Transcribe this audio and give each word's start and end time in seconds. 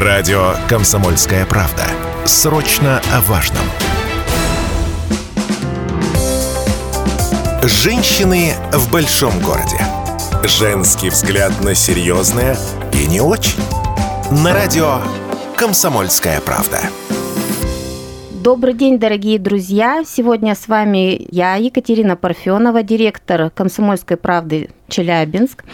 Радио 0.00 0.54
«Комсомольская 0.68 1.44
правда». 1.44 1.82
Срочно 2.24 3.02
о 3.12 3.20
важном. 3.22 3.64
Женщины 7.64 8.54
в 8.72 8.92
большом 8.92 9.36
городе. 9.40 9.84
Женский 10.44 11.10
взгляд 11.10 11.50
на 11.62 11.74
серьезное 11.74 12.56
и 12.92 13.08
не 13.08 13.20
очень. 13.20 13.60
На 14.30 14.54
радио 14.54 15.00
«Комсомольская 15.56 16.40
правда». 16.42 16.78
Добрый 18.42 18.72
день, 18.72 19.00
дорогие 19.00 19.40
друзья! 19.40 20.04
Сегодня 20.06 20.54
с 20.54 20.68
вами 20.68 21.26
я, 21.32 21.56
Екатерина 21.56 22.14
Парфенова, 22.14 22.84
директор 22.84 23.50
«Комсомольской 23.50 24.16
правды» 24.16 24.70
Челябинск 24.88 25.64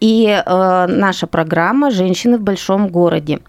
и 0.00 0.26
э, 0.28 0.86
наша 0.88 1.26
программа 1.26 1.90
«Женщины 1.90 2.38
в 2.38 2.40
большом 2.40 2.88
городе». 2.88 3.40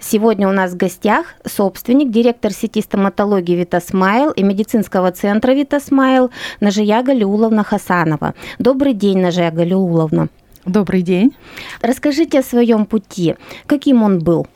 Сегодня 0.00 0.48
у 0.48 0.52
нас 0.52 0.72
в 0.72 0.78
гостях 0.78 1.34
собственник, 1.44 2.10
директор 2.10 2.52
сети 2.52 2.80
стоматологии 2.80 3.54
«Витасмайл» 3.54 4.30
и 4.30 4.42
медицинского 4.42 5.12
центра 5.12 5.52
«Витасмайл» 5.52 6.30
Нажия 6.60 7.02
Галиуловна 7.02 7.64
Хасанова. 7.64 8.32
Добрый 8.58 8.94
день, 8.94 9.18
Нажия 9.18 9.50
Галиуловна. 9.50 10.28
Добрый 10.64 11.02
день. 11.02 11.34
Расскажите 11.82 12.38
о 12.38 12.42
своем 12.42 12.86
пути. 12.86 13.34
Каким 13.66 14.02
он 14.02 14.20
был? 14.20 14.46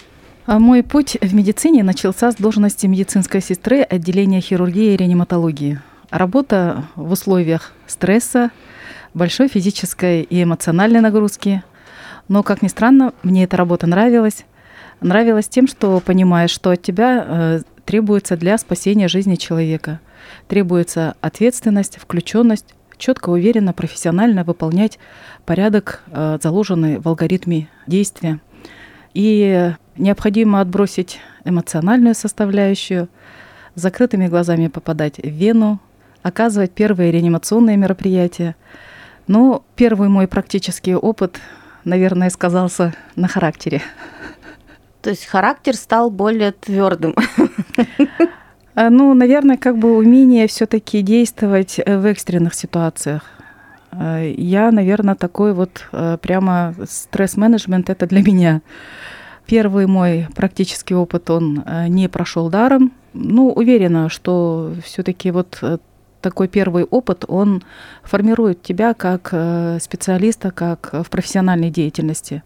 А 0.47 0.61
мой 0.61 0.85
путь 0.85 1.17
в 1.21 1.35
медицине 1.35 1.83
начался 1.83 2.31
с 2.31 2.37
должности 2.37 2.87
медицинской 2.87 3.41
сестры 3.41 3.83
отделения 3.83 4.41
хирургии 4.41 4.95
и 4.95 4.97
реаниматологии. 4.97 5.81
Работа 6.11 6.85
в 6.95 7.11
условиях 7.11 7.73
стресса, 7.89 8.53
большой 9.13 9.49
физической 9.49 10.23
и 10.23 10.45
эмоциональной 10.45 11.01
нагрузки. 11.01 11.65
Но, 12.29 12.45
как 12.45 12.63
ни 12.63 12.69
странно, 12.69 13.13
мне 13.25 13.43
эта 13.43 13.57
работа 13.57 13.89
нравилась. 13.89 14.45
Нравилась 15.01 15.49
тем, 15.49 15.67
что 15.67 15.99
понимаешь, 15.99 16.53
что 16.53 16.71
от 16.71 16.81
тебя 16.81 17.25
э, 17.27 17.61
требуется 17.85 18.37
для 18.37 18.57
спасения 18.57 19.09
жизни 19.09 19.35
человека. 19.35 19.99
Требуется 20.47 21.17
ответственность, 21.23 21.99
включенность, 21.99 22.73
четко, 22.99 23.31
уверенно, 23.31 23.73
профессионально 23.73 24.45
выполнять 24.45 25.01
порядок, 25.45 26.05
э, 26.07 26.39
заложенный 26.41 26.99
в 26.99 27.09
алгоритме 27.09 27.69
действия. 27.89 28.39
И 29.13 29.73
необходимо 29.99 30.61
отбросить 30.61 31.21
эмоциональную 31.45 32.15
составляющую, 32.15 33.09
закрытыми 33.75 34.27
глазами 34.27 34.69
попадать 34.69 35.19
в 35.19 35.29
вену, 35.29 35.81
оказывать 36.23 36.73
первые 36.73 37.13
реанимационные 37.13 37.77
мероприятия. 37.77 38.57
Но 39.27 39.65
первый 39.77 40.09
мой 40.09 40.27
практический 40.29 40.95
опыт, 40.95 41.41
наверное, 41.85 42.31
сказался 42.31 42.95
на 43.17 43.29
характере. 43.29 43.83
То 45.03 45.11
есть 45.11 45.27
характер 45.27 45.77
стал 45.77 46.11
более 46.11 46.53
твердым. 46.53 47.15
Ну, 48.79 49.15
наверное, 49.15 49.57
как 49.57 49.79
бы 49.79 49.97
умение 49.97 50.47
все-таки 50.49 51.01
действовать 51.01 51.81
в 51.87 52.05
экстренных 52.05 52.53
ситуациях. 52.53 53.23
А, 53.91 54.23
я, 54.23 54.71
наверное, 54.71 55.15
такой 55.15 55.55
вот 55.55 55.89
а, 55.93 56.19
прямо 56.19 56.75
стресс-менеджмент 56.87 57.89
это 57.89 58.07
для 58.07 58.23
меня. 58.27 58.61
Первый 59.47 59.87
мой 59.87 60.27
практический 60.35 60.95
опыт, 60.95 61.31
он 61.31 61.63
э, 61.65 61.87
не 61.87 62.09
прошел 62.09 62.51
даром. 62.51 62.93
Ну, 63.15 63.53
уверена, 63.53 64.09
что 64.09 64.73
все-таки 64.85 65.31
вот 65.31 65.59
э, 65.63 65.79
такой 66.21 66.49
первый 66.49 66.83
опыт, 66.83 67.25
он 67.29 67.63
формирует 68.03 68.63
тебя 68.63 68.93
как 68.93 69.29
э, 69.31 69.79
специалиста, 69.81 70.51
как 70.51 70.91
в 70.93 71.09
профессиональной 71.11 71.71
деятельности. 71.71 72.43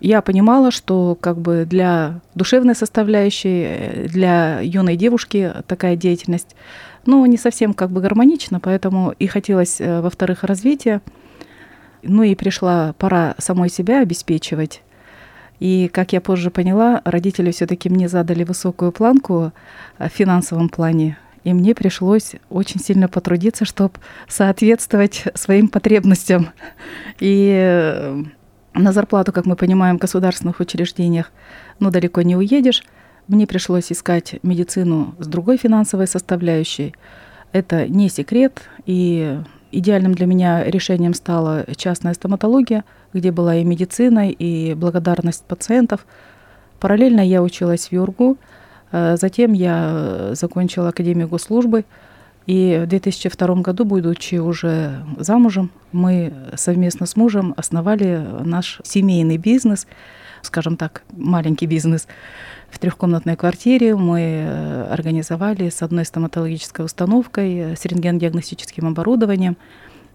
Я 0.00 0.22
понимала, 0.22 0.70
что 0.70 1.18
как 1.20 1.38
бы 1.38 1.66
для 1.68 2.20
душевной 2.34 2.74
составляющей, 2.74 4.06
для 4.08 4.60
юной 4.62 4.96
девушки 4.96 5.52
такая 5.66 5.96
деятельность, 5.96 6.56
ну, 7.04 7.26
не 7.26 7.36
совсем 7.36 7.74
как 7.74 7.90
бы 7.90 8.00
гармонична, 8.00 8.58
поэтому 8.60 9.12
и 9.18 9.26
хотелось, 9.26 9.80
во-вторых, 9.80 10.44
развития. 10.44 11.02
Ну 12.02 12.22
и 12.22 12.34
пришла 12.36 12.94
пора 12.98 13.34
самой 13.38 13.68
себя 13.68 14.00
обеспечивать. 14.00 14.80
И, 15.60 15.90
как 15.92 16.12
я 16.12 16.20
позже 16.20 16.50
поняла, 16.50 17.02
родители 17.04 17.50
все-таки 17.52 17.88
мне 17.90 18.08
задали 18.08 18.44
высокую 18.44 18.92
планку 18.92 19.52
в 19.98 20.08
финансовом 20.08 20.70
плане. 20.70 21.18
И 21.44 21.52
мне 21.52 21.74
пришлось 21.74 22.32
очень 22.48 22.80
сильно 22.80 23.08
потрудиться, 23.08 23.64
чтобы 23.64 23.94
соответствовать 24.26 25.24
своим 25.34 25.68
потребностям. 25.68 26.50
И 27.18 27.52
э, 27.54 28.22
на 28.74 28.92
зарплату, 28.92 29.32
как 29.32 29.46
мы 29.46 29.56
понимаем, 29.56 29.96
в 29.96 30.00
государственных 30.00 30.60
учреждениях, 30.60 31.30
ну, 31.78 31.90
далеко 31.90 32.22
не 32.22 32.36
уедешь. 32.36 32.82
Мне 33.26 33.46
пришлось 33.46 33.92
искать 33.92 34.36
медицину 34.42 35.14
с 35.18 35.26
другой 35.26 35.56
финансовой 35.56 36.06
составляющей. 36.06 36.94
Это 37.52 37.88
не 37.88 38.08
секрет, 38.08 38.62
и 38.86 39.40
идеальным 39.72 40.14
для 40.14 40.26
меня 40.26 40.64
решением 40.64 41.14
стала 41.14 41.64
частная 41.76 42.14
стоматология– 42.14 42.84
где 43.12 43.32
была 43.32 43.56
и 43.56 43.64
медицина, 43.64 44.30
и 44.30 44.74
благодарность 44.74 45.44
пациентов. 45.44 46.06
Параллельно 46.78 47.20
я 47.20 47.42
училась 47.42 47.88
в 47.88 47.92
ЮУрГУ, 47.92 48.36
э, 48.92 49.16
затем 49.16 49.52
я 49.52 50.30
закончила 50.32 50.88
Академию 50.88 51.28
госслужбы, 51.28 51.84
и 52.46 52.80
в 52.84 52.88
2002 52.88 53.56
году, 53.56 53.84
будучи 53.84 54.36
уже 54.36 55.04
замужем, 55.18 55.70
мы 55.92 56.32
совместно 56.56 57.06
с 57.06 57.14
мужем 57.14 57.54
основали 57.56 58.24
наш 58.44 58.80
семейный 58.82 59.36
бизнес, 59.36 59.86
скажем 60.42 60.76
так, 60.76 61.02
маленький 61.12 61.66
бизнес. 61.66 62.06
В 62.70 62.78
трехкомнатной 62.78 63.36
квартире 63.36 63.96
мы 63.96 64.20
э, 64.20 64.92
организовали 64.92 65.70
с 65.70 65.82
одной 65.82 66.04
стоматологической 66.04 66.84
установкой, 66.84 67.56
э, 67.56 67.76
с 67.76 67.84
рентген-диагностическим 67.84 68.86
оборудованием, 68.86 69.56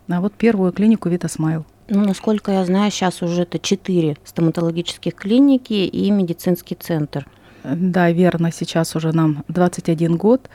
а 0.08 0.22
вот 0.22 0.34
первую 0.34 0.72
клинику 0.72 1.10
Витасмайл. 1.10 1.66
Ну, 1.88 2.04
насколько 2.04 2.52
я 2.52 2.66
знаю, 2.66 2.92
сейчас 2.92 3.22
уже 3.22 3.44
это 3.44 3.60
четыре 3.60 4.18
стоматологических 4.24 5.14
клиники 5.14 5.74
и 5.74 6.10
медицинский 6.12 6.76
центр. 6.76 7.28
Да, 7.64 8.12
верно. 8.12 8.52
Сейчас 8.52 8.96
уже 8.96 9.12
нам 9.12 9.44
21 9.48 10.18
год. 10.18 10.50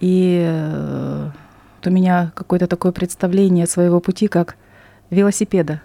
И 0.00 0.42
э, 0.46 1.30
у 1.84 1.90
меня 1.90 2.32
какое-то 2.34 2.66
такое 2.66 2.92
представление 2.92 3.66
своего 3.66 4.00
пути, 4.00 4.28
как 4.28 4.56
велосипеда. 5.10 5.82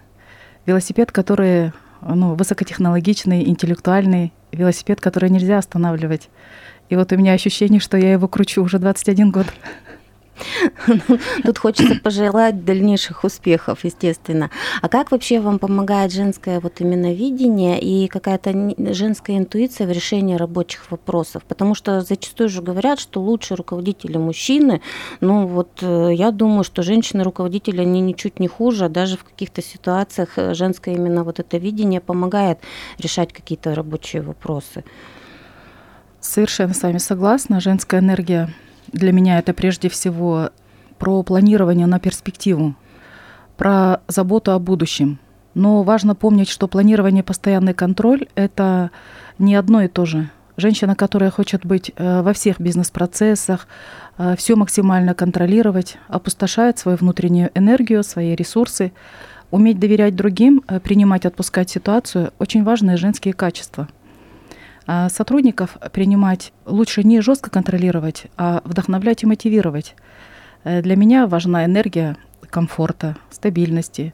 Велосипед, 0.66 1.12
который 1.12 1.72
ну, 2.02 2.36
высокотехнологичный, 2.36 3.48
интеллектуальный, 3.48 4.34
велосипед, 4.52 5.02
который 5.02 5.30
нельзя 5.30 5.58
останавливать. 5.58 6.30
И 6.90 6.96
вот 6.96 7.12
у 7.12 7.18
меня 7.18 7.34
ощущение, 7.34 7.80
что 7.80 7.98
я 7.98 8.12
его 8.14 8.28
кручу 8.28 8.64
уже 8.64 8.80
21 8.80 9.32
год. 9.32 9.48
Тут 11.44 11.58
хочется 11.58 11.96
пожелать 12.04 12.66
дальнейших 12.66 13.24
успехов, 13.24 13.84
естественно. 13.84 14.50
А 14.82 14.90
как 14.90 15.12
вообще 15.12 15.40
вам 15.40 15.60
помогает 15.60 16.12
женское 16.12 16.60
вот 16.60 16.82
именно 16.82 17.14
видение 17.14 17.80
и 17.80 18.08
какая-то 18.08 18.76
женская 18.94 19.38
интуиция 19.38 19.88
в 19.88 19.92
решении 19.92 20.36
рабочих 20.36 20.92
вопросов? 20.92 21.44
Потому 21.48 21.76
что 21.76 22.02
зачастую 22.02 22.50
же 22.50 22.62
говорят, 22.62 23.00
что 23.00 23.22
лучшие 23.22 23.58
руководители 23.58 24.18
мужчины. 24.18 24.82
Ну 25.22 25.48
вот 25.48 25.80
э, 25.82 26.12
я 26.14 26.32
думаю, 26.32 26.64
что 26.64 26.84
женщины-руководители, 26.84 27.82
они 27.82 28.02
ничуть 28.02 28.40
не 28.40 28.48
хуже, 28.48 28.86
а 28.86 28.90
даже 28.90 29.18
в 29.18 29.24
каких-то 29.24 29.62
ситуациях 29.62 30.30
э, 30.38 30.54
женское 30.54 30.96
именно 30.96 31.24
вот 31.24 31.40
это 31.40 31.58
видение 31.58 32.02
помогает 32.02 32.60
решать 32.98 33.34
какие-то 33.34 33.76
рабочие 33.76 34.22
вопросы. 34.22 34.84
Совершенно 36.20 36.74
с 36.74 36.82
вами 36.82 36.98
согласна. 36.98 37.60
Женская 37.62 38.02
энергия 38.02 38.54
для 38.94 39.12
меня 39.12 39.40
это 39.40 39.54
прежде 39.54 39.90
всего 39.90 40.50
про 40.98 41.24
планирование 41.24 41.88
на 41.88 42.00
перспективу, 42.00 42.76
про 43.58 44.02
заботу 44.08 44.52
о 44.52 44.60
будущем. 44.60 45.20
Но 45.54 45.84
важно 45.84 46.16
помнить, 46.16 46.50
что 46.50 46.68
планирование, 46.68 47.24
постоянный 47.24 47.74
контроль– 47.74 48.28
это 48.36 48.92
не 49.40 49.56
одно 49.56 49.82
и 49.82 49.88
то 49.88 50.06
же. 50.06 50.30
Женщина, 50.58 50.96
которая 50.96 51.32
хочет 51.32 51.66
быть 51.66 51.92
э, 51.96 52.22
во 52.22 52.34
всех 52.34 52.60
бизнес-процессах, 52.60 53.68
э, 54.18 54.36
все 54.38 54.56
максимально 54.56 55.14
контролировать, 55.14 55.98
опустошает 56.10 56.78
свою 56.78 56.98
внутреннюю 56.98 57.50
энергию, 57.56 58.04
свои 58.04 58.36
ресурсы. 58.36 58.92
Уметь 59.52 59.80
доверять 59.80 60.16
другим, 60.16 60.62
э, 60.68 60.80
принимать, 60.80 61.26
отпускать 61.26 61.70
ситуацию– 61.70 62.32
очень 62.40 62.64
важные 62.64 62.98
женские 62.98 63.34
качества– 63.34 63.88
сотрудников 65.10 65.78
принимать 65.92 66.52
лучше 66.66 67.04
не 67.04 67.22
жестко 67.22 67.50
контролировать, 67.50 68.26
а 68.38 68.62
вдохновлять 68.64 69.24
и 69.24 69.28
мотивировать. 69.28 69.96
Э, 70.64 70.82
для 70.82 70.96
меня 70.96 71.28
важна 71.28 71.66
энергия 71.66 72.18
комфорта, 72.50 73.18
стабильности, 73.30 74.14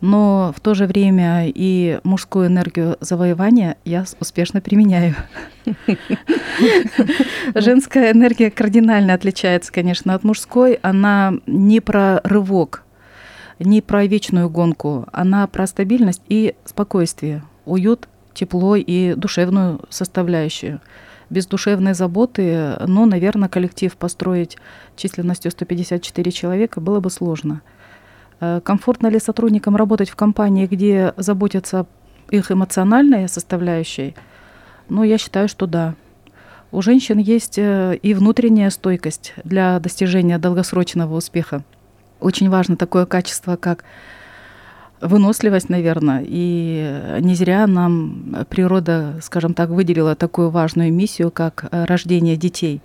но 0.00 0.52
в 0.54 0.60
то 0.60 0.74
же 0.74 0.86
время 0.86 1.46
и 1.48 1.98
мужскую 2.04 2.48
энергию 2.48 2.96
завоевания 3.00 3.76
я 3.84 4.04
успешно 4.20 4.60
применяю. 4.60 5.14
Женская 7.54 8.12
энергия 8.12 8.50
кардинально 8.50 9.14
отличается, 9.14 9.72
конечно, 9.72 10.14
от 10.14 10.22
мужской. 10.22 10.78
Она 10.82 11.34
не 11.46 11.80
про 11.80 12.20
рывок, 12.22 12.84
не 13.58 13.80
про 13.80 14.04
вечную 14.04 14.50
гонку, 14.50 15.06
она 15.12 15.46
про 15.46 15.66
стабильность 15.66 16.22
и 16.28 16.54
спокойствие, 16.64 17.42
уют 17.64 18.08
тепло 18.34 18.76
и 18.76 19.14
душевную 19.14 19.80
составляющую. 19.88 20.80
Без 21.30 21.46
душевной 21.46 21.94
заботы, 21.94 22.76
ну, 22.86 23.06
наверное, 23.06 23.48
коллектив 23.48 23.96
построить 23.96 24.58
численностью 24.96 25.50
154 25.50 26.32
человека 26.32 26.80
было 26.80 27.00
бы 27.00 27.10
сложно. 27.10 27.62
Э, 28.40 28.60
комфортно 28.62 29.06
ли 29.06 29.18
сотрудникам 29.18 29.76
работать 29.76 30.10
в 30.10 30.16
компании, 30.16 30.66
где 30.66 31.14
заботятся 31.16 31.86
их 32.30 32.50
эмоциональной 32.50 33.28
составляющей? 33.28 34.14
Ну, 34.88 35.02
я 35.02 35.16
считаю, 35.16 35.48
что 35.48 35.66
да. 35.66 35.94
У 36.70 36.82
женщин 36.82 37.18
есть 37.18 37.58
э, 37.58 37.96
и 38.02 38.14
внутренняя 38.14 38.68
стойкость 38.70 39.32
для 39.44 39.78
достижения 39.80 40.38
долгосрочного 40.38 41.16
успеха. 41.16 41.62
Очень 42.20 42.50
важно 42.50 42.76
такое 42.76 43.06
качество, 43.06 43.56
как 43.56 43.84
выносливость, 45.00 45.68
наверное. 45.68 46.24
И 46.26 47.18
не 47.20 47.34
зря 47.34 47.66
нам 47.66 48.46
природа, 48.48 49.14
скажем 49.22 49.54
так, 49.54 49.70
выделила 49.70 50.14
такую 50.14 50.50
важную 50.50 50.92
миссию, 50.92 51.30
как 51.30 51.66
э, 51.70 51.84
рождение 51.84 52.36
детей. 52.36 52.80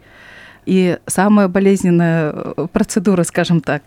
И 0.65 0.97
самая 1.07 1.47
болезненная 1.47 2.31
э, 2.33 2.67
процедура, 2.71 3.23
скажем 3.23 3.61
так. 3.61 3.83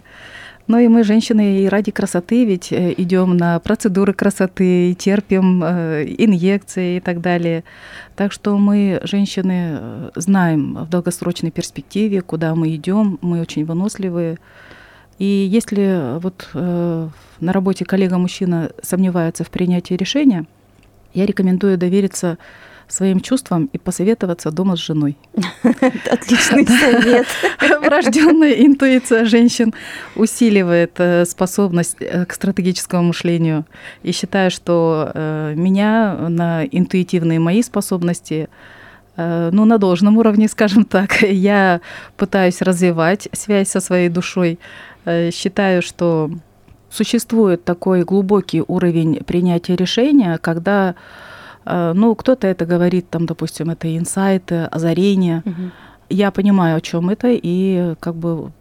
Но 0.69 0.79
и 0.79 0.87
мы, 0.87 1.03
женщины, 1.03 1.63
и 1.63 1.69
ради 1.69 1.91
красоты 1.91 2.45
ведь 2.45 2.73
идем 2.73 3.37
на 3.37 3.59
процедуры 3.59 4.13
красоты, 4.13 4.95
терпим 4.95 5.63
инъекции 5.65 6.99
и 6.99 7.01
так 7.01 7.21
далее. 7.21 7.65
Так 8.15 8.33
что 8.33 8.57
мы, 8.57 9.01
женщины, 9.03 9.79
э, 9.81 10.11
знаем 10.15 10.75
в 10.75 10.89
долгосрочной 10.89 11.51
перспективе, 11.51 12.21
куда 12.21 12.55
мы 12.55 12.75
идем, 12.75 13.19
мы 13.23 13.41
очень 13.41 13.65
выносливые. 13.65 14.39
И 15.23 15.49
если 15.49 16.19
вот 16.19 16.49
э, 16.53 17.09
на 17.39 17.53
работе 17.53 17.85
коллега-мужчина 17.85 18.73
сомневается 18.83 19.45
в 19.45 19.51
принятии 19.51 19.95
решения, 19.95 20.47
я 21.15 21.27
рекомендую 21.27 21.79
довериться 21.79 22.39
своим 22.89 23.21
чувствам 23.21 23.67
и 23.73 23.79
посоветоваться 23.79 24.51
дома 24.51 24.75
с 24.75 24.81
женой. 24.81 25.17
Отличный 26.11 26.67
совет. 26.67 27.29
Врожденная 27.85 28.67
интуиция 28.67 29.25
женщин 29.25 29.73
усиливает 30.17 30.95
э, 30.99 31.25
способность 31.25 31.99
э, 32.01 32.25
к 32.27 32.33
стратегическому 32.33 33.05
мышлению. 33.05 33.65
И 34.03 34.11
считаю, 34.11 34.51
что 34.51 35.13
э, 35.15 35.55
меня 35.55 36.17
на 36.31 36.65
интуитивные 36.65 37.39
мои 37.39 37.63
способности 37.63 38.49
ну, 39.17 39.65
на 39.65 39.79
должном 39.79 40.17
уровне, 40.19 40.49
скажем 40.49 40.85
так. 40.85 41.23
Я 41.23 41.81
пытаюсь 42.17 42.63
развивать 42.63 43.29
связь 43.33 43.69
со 43.69 43.81
своей 43.81 44.09
душой. 44.09 44.59
Считаю, 45.07 45.83
что 45.83 46.31
существует 46.91 47.65
такой 47.65 48.05
глубокий 48.05 48.63
уровень 48.67 49.23
принятия 49.25 49.77
решения, 49.77 50.39
когда 50.39 50.95
Э, 51.65 51.93
ну, 51.95 52.15
кто-то 52.15 52.47
это 52.47 52.67
говорит, 52.67 53.09
там, 53.11 53.27
допустим, 53.27 53.71
это 53.71 53.97
инсайты, 53.97 54.65
озарения. 54.65 55.43
Угу. 55.45 55.71
Я 56.11 56.31
понимаю, 56.31 56.77
о 56.77 56.81
чем 56.81 57.11
это, 57.11 57.29
и 57.31 57.95
как 58.01 58.15
бы 58.15 58.53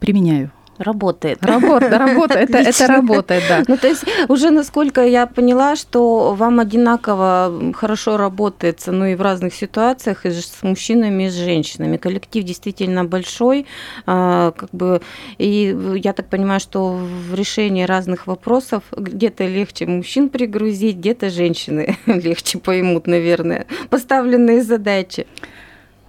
применяю. 0.00 0.50
Работает. 0.78 1.44
Работа, 1.44 1.98
работа, 1.98 2.38
это, 2.38 2.58
это 2.58 2.86
работает, 2.86 3.42
да. 3.48 3.64
Ну, 3.66 3.76
то 3.76 3.88
есть 3.88 4.04
уже 4.28 4.50
насколько 4.50 5.04
я 5.04 5.26
поняла, 5.26 5.74
что 5.74 6.34
вам 6.34 6.60
одинаково 6.60 7.72
хорошо 7.74 8.16
работается, 8.16 8.92
ну 8.92 9.06
и 9.06 9.14
в 9.14 9.22
разных 9.22 9.54
ситуациях, 9.54 10.24
и 10.24 10.30
с 10.30 10.62
мужчинами, 10.62 11.24
и 11.24 11.30
с 11.30 11.34
женщинами. 11.34 11.96
Коллектив 11.96 12.44
действительно 12.44 13.04
большой, 13.04 13.66
а, 14.06 14.52
как 14.52 14.70
бы, 14.70 15.00
и 15.38 15.76
я 15.96 16.12
так 16.12 16.28
понимаю, 16.28 16.60
что 16.60 16.92
в 16.92 17.34
решении 17.34 17.82
разных 17.82 18.26
вопросов 18.26 18.84
где-то 18.96 19.46
легче 19.46 19.86
мужчин 19.86 20.28
пригрузить, 20.28 20.96
где-то 20.96 21.30
женщины 21.30 21.96
легче 22.06 22.58
поймут, 22.58 23.06
наверное, 23.06 23.66
поставленные 23.90 24.62
задачи. 24.62 25.26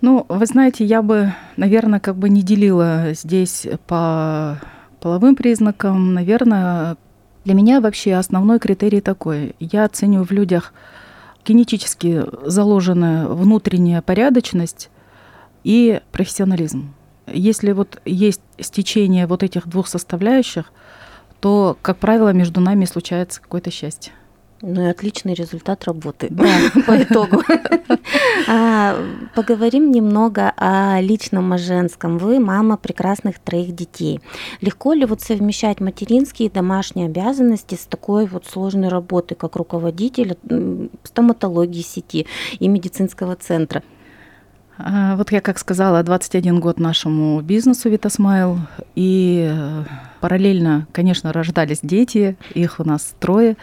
Ну, 0.01 0.25
вы 0.29 0.45
знаете, 0.45 0.85
я 0.85 1.01
бы, 1.01 1.33
наверное, 1.57 1.99
как 1.99 2.15
бы 2.15 2.29
не 2.29 2.41
делила 2.41 3.13
здесь 3.13 3.67
по 3.85 4.59
половым 5.01 5.35
признакам. 5.35 6.13
Наверное, 6.13 6.97
для 7.43 7.53
меня 7.53 7.81
вообще 7.81 8.15
основной 8.15 8.59
критерий 8.59 9.01
такой. 9.01 9.55
Я 9.59 9.87
ценю 9.89 10.23
в 10.23 10.31
людях 10.31 10.73
генетически 11.45 12.23
заложенная 12.45 13.27
внутренняя 13.27 14.01
порядочность 14.01 14.89
и 15.63 16.01
профессионализм. 16.11 16.93
Если 17.27 17.73
вот 17.73 18.01
есть 18.05 18.41
стечение 18.59 19.27
вот 19.27 19.43
этих 19.43 19.67
двух 19.67 19.87
составляющих, 19.87 20.71
то, 21.41 21.77
как 21.81 21.97
правило, 21.97 22.33
между 22.33 22.61
нами 22.61 22.85
случается 22.85 23.41
какое-то 23.41 23.71
счастье. 23.71 24.13
Ну 24.61 24.81
и 24.81 24.89
отличный 24.89 25.33
результат 25.33 25.85
работы 25.85 26.27
да. 26.29 26.45
по 26.85 26.91
итогу. 27.01 27.43
А, 28.47 28.97
поговорим 29.35 29.91
немного 29.91 30.53
о 30.57 30.99
личном, 31.01 31.53
о 31.53 31.57
женском. 31.57 32.17
Вы 32.17 32.39
мама 32.39 32.77
прекрасных 32.77 33.39
троих 33.39 33.73
детей. 33.73 34.19
Легко 34.59 34.93
ли 34.93 35.05
вот 35.05 35.21
совмещать 35.21 35.79
материнские 35.79 36.49
и 36.49 36.51
домашние 36.51 37.07
обязанности 37.07 37.75
с 37.75 37.85
такой 37.85 38.25
вот 38.25 38.45
сложной 38.47 38.89
работой, 38.89 39.35
как 39.35 39.55
руководитель 39.55 40.37
стоматологии 41.03 41.81
сети 41.81 42.27
и 42.59 42.67
медицинского 42.67 43.35
центра? 43.35 43.81
А, 44.81 45.17
вот 45.17 45.31
я, 45.31 45.41
как 45.41 45.59
сказала, 45.59 46.01
21 46.03 46.59
год 46.61 46.79
нашему 46.79 47.41
бизнесу 47.41 47.89
Витасмайл, 47.89 48.59
и 48.95 49.49
э, 49.51 49.83
параллельно, 50.21 50.87
конечно, 50.93 51.33
рождались 51.33 51.79
дети, 51.83 52.37
их 52.53 52.79
у 52.79 52.85
нас 52.85 53.13
трое. 53.19 53.57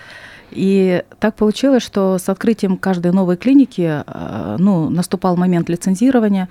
И 0.51 1.03
так 1.19 1.35
получилось, 1.35 1.83
что 1.83 2.19
с 2.19 2.29
открытием 2.29 2.77
каждой 2.77 3.13
новой 3.13 3.37
клиники 3.37 4.03
э, 4.07 4.57
ну, 4.59 4.91
наступал 4.91 5.37
момент 5.37 5.69
лицензирования, 5.69 6.49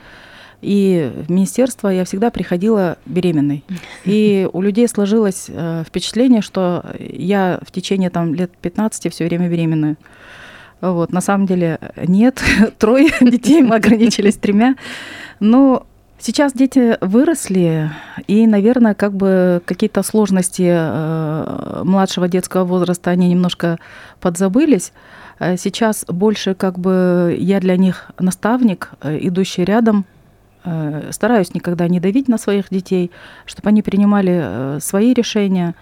и 0.62 1.12
в 1.28 1.30
министерство 1.30 1.90
я 1.90 2.06
всегда 2.06 2.32
приходила 2.32 2.98
беременной. 3.06 3.64
И 4.06 4.50
у 4.52 4.62
людей 4.62 4.88
сложилось 4.88 5.46
э, 5.48 5.84
впечатление, 5.88 6.42
что 6.42 6.84
я 7.00 7.60
в 7.66 7.72
течение 7.72 8.10
там, 8.10 8.34
лет 8.34 8.52
15 8.58 9.12
все 9.14 9.26
время 9.26 9.50
беременная. 9.50 9.96
Вот, 10.82 11.12
на 11.12 11.22
самом 11.22 11.46
деле 11.46 11.80
нет, 11.98 12.42
трое 12.78 13.10
детей 13.22 13.62
мы 13.62 13.76
ограничились 13.76 14.36
тремя. 14.36 14.76
Но 15.40 15.86
Сейчас 16.28 16.54
дети 16.54 16.98
выросли, 17.02 17.92
и, 18.26 18.48
наверное, 18.48 18.96
как 18.96 19.14
бы 19.14 19.62
какие-то 19.64 20.02
сложности 20.02 20.68
э, 20.68 21.82
младшего 21.84 22.28
детского 22.28 22.64
возраста, 22.64 23.12
они 23.12 23.30
немножко 23.30 23.78
подзабылись. 24.22 24.92
Э, 25.38 25.56
сейчас 25.56 26.04
больше 26.08 26.56
как 26.56 26.80
бы 26.80 27.38
я 27.40 27.60
для 27.60 27.78
них 27.78 28.10
наставник, 28.18 28.90
э, 29.02 29.20
идущий 29.22 29.64
рядом, 29.64 30.06
стараюсь 31.12 31.54
никогда 31.54 31.88
не 31.88 32.00
давить 32.00 32.28
на 32.28 32.40
своих 32.40 32.72
детей, 32.72 33.12
чтобы 33.46 33.70
они 33.70 33.84
принимали 33.84 34.80
свои 34.80 35.14
решения. 35.14 35.76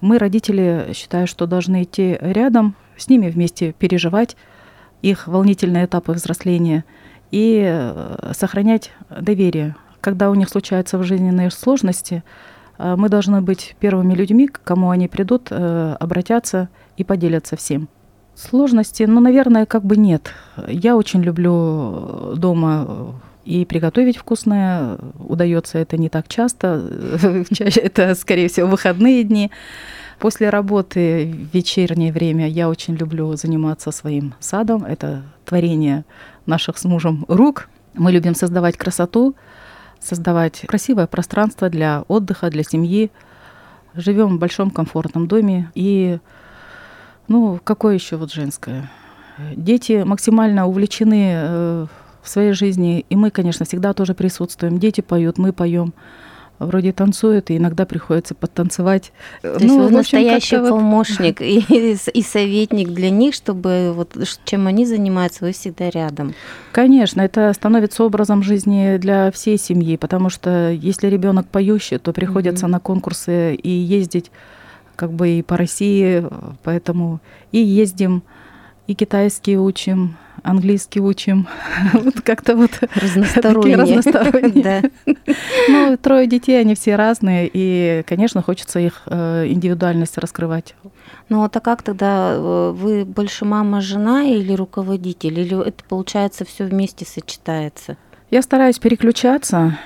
Мы, 0.00 0.16
родители, 0.16 0.92
считаю, 0.94 1.26
что 1.26 1.44
должны 1.46 1.82
идти 1.82 2.16
рядом, 2.18 2.74
с 2.96 3.10
ними 3.10 3.28
вместе 3.28 3.72
переживать 3.72 4.38
их 5.02 5.28
волнительные 5.28 5.84
этапы 5.84 6.12
взросления– 6.12 6.86
и 7.32 7.92
сохранять 8.32 8.92
доверие. 9.10 9.74
Когда 10.02 10.30
у 10.30 10.34
них 10.34 10.48
случаются 10.50 11.02
жизненные 11.02 11.50
сложности, 11.50 12.22
э, 12.78 12.96
мы 12.96 13.08
должны 13.08 13.40
быть 13.40 13.76
первыми 13.80 14.14
людьми, 14.14 14.48
к 14.48 14.60
кому 14.62 14.90
они 14.90 15.08
придут, 15.08 15.48
э, 15.50 15.96
обратятся 15.98 16.68
и 16.96 17.04
поделятся 17.04 17.56
всем. 17.56 17.88
Сложности, 18.34 19.04
ну, 19.04 19.20
наверное, 19.20 19.64
как 19.64 19.84
бы 19.84 19.96
нет. 19.96 20.32
Я 20.66 20.96
очень 20.96 21.22
люблю 21.22 22.34
дома 22.36 23.14
и 23.44 23.64
приготовить 23.64 24.16
вкусное. 24.16 24.98
Удается 25.18 25.78
это 25.78 25.96
не 25.96 26.08
так 26.08 26.26
часто. 26.28 26.82
Это, 27.76 28.14
скорее 28.14 28.48
всего, 28.48 28.68
выходные 28.68 29.22
дни. 29.22 29.50
После 30.18 30.50
работы 30.50 31.48
в 31.52 31.54
вечернее 31.54 32.12
время 32.12 32.48
я 32.48 32.68
очень 32.68 32.94
люблю 32.96 33.36
заниматься 33.36 33.92
своим 33.92 34.34
садом. 34.40 34.84
Это 34.84 35.22
творение 35.44 36.04
наших 36.46 36.78
с 36.78 36.84
мужем 36.84 37.24
рук. 37.28 37.68
Мы 37.94 38.10
любим 38.10 38.34
создавать 38.34 38.76
красоту, 38.76 39.36
создавать 40.02 40.60
красивое 40.66 41.06
пространство 41.06 41.68
для 41.68 42.02
отдыха, 42.08 42.50
для 42.50 42.62
семьи. 42.62 43.10
Живем 43.94 44.36
в 44.36 44.38
большом 44.38 44.70
комфортном 44.70 45.28
доме. 45.28 45.70
И, 45.74 46.18
ну, 47.28 47.60
какое 47.62 47.94
еще 47.94 48.16
вот 48.16 48.32
женское? 48.32 48.90
Дети 49.56 50.02
максимально 50.04 50.66
увлечены 50.66 51.32
э, 51.34 51.86
в 52.22 52.28
своей 52.28 52.52
жизни, 52.52 53.04
и 53.08 53.16
мы, 53.16 53.30
конечно, 53.30 53.64
всегда 53.64 53.92
тоже 53.92 54.14
присутствуем. 54.14 54.78
Дети 54.78 55.00
поют, 55.00 55.38
мы 55.38 55.52
поем 55.52 55.92
вроде 56.66 56.92
танцуют, 56.92 57.50
и 57.50 57.56
иногда 57.56 57.86
приходится 57.86 58.34
подтанцевать. 58.34 59.12
То 59.42 59.56
ну, 59.60 59.60
есть 59.60 59.74
вы 59.74 59.90
настоящий 59.90 60.56
помощник 60.56 61.40
вот... 61.40 61.46
и, 61.46 61.96
и 62.14 62.22
советник 62.22 62.88
для 62.90 63.10
них, 63.10 63.34
чтобы 63.34 63.92
вот 63.94 64.16
чем 64.44 64.66
они 64.66 64.86
занимаются, 64.86 65.44
вы 65.44 65.52
всегда 65.52 65.90
рядом. 65.90 66.34
Конечно, 66.72 67.20
это 67.20 67.52
становится 67.52 68.04
образом 68.04 68.42
жизни 68.42 68.96
для 68.98 69.30
всей 69.30 69.58
семьи, 69.58 69.96
потому 69.96 70.30
что 70.30 70.70
если 70.70 71.08
ребенок 71.08 71.46
поющий, 71.48 71.98
то 71.98 72.12
приходится 72.12 72.66
mm-hmm. 72.66 72.70
на 72.70 72.80
конкурсы 72.80 73.54
и 73.54 73.70
ездить 73.70 74.30
как 74.96 75.12
бы 75.12 75.30
и 75.30 75.42
по 75.42 75.56
России, 75.56 76.24
поэтому 76.62 77.20
и 77.50 77.58
ездим 77.58 78.22
и 78.86 78.94
китайский 78.94 79.56
учим, 79.56 80.16
английский 80.42 81.00
учим. 81.00 81.46
Вот 81.92 82.20
как-то 82.20 82.56
вот 82.56 82.70
разносторонние. 82.94 83.76
разносторонние. 83.76 84.90
Ну, 85.68 85.96
трое 85.96 86.26
детей, 86.26 86.60
они 86.60 86.74
все 86.74 86.96
разные, 86.96 87.48
и, 87.52 88.02
конечно, 88.06 88.42
хочется 88.42 88.80
их 88.80 89.02
э, 89.06 89.46
индивидуальность 89.46 90.18
раскрывать. 90.18 90.74
Ну, 91.28 91.38
вот 91.40 91.56
а 91.56 91.60
как 91.60 91.82
тогда 91.82 92.34
э, 92.34 92.72
вы 92.74 93.04
больше 93.04 93.44
мама, 93.44 93.80
жена 93.80 94.24
или 94.24 94.52
руководитель? 94.52 95.38
Или 95.38 95.66
это, 95.66 95.84
получается, 95.88 96.44
все 96.44 96.64
вместе 96.64 97.04
сочетается? 97.04 97.96
Я 98.30 98.42
стараюсь 98.42 98.78
переключаться. 98.78 99.78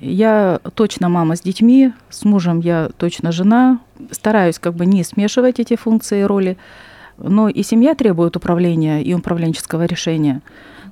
Я 0.00 0.60
точно 0.74 1.08
мама 1.08 1.36
с 1.36 1.40
детьми, 1.40 1.92
с 2.08 2.24
мужем 2.24 2.60
я 2.60 2.90
точно 2.96 3.32
жена. 3.32 3.78
Стараюсь 4.10 4.58
как 4.58 4.74
бы 4.74 4.86
не 4.86 5.04
смешивать 5.04 5.60
эти 5.60 5.76
функции 5.76 6.20
и 6.20 6.24
роли. 6.24 6.56
Но 7.18 7.48
и 7.48 7.62
семья 7.62 7.94
требует 7.94 8.36
управления 8.36 9.02
и 9.02 9.14
управленческого 9.14 9.84
решения. 9.84 10.42